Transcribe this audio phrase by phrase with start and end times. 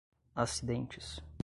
[0.35, 1.21] acidentes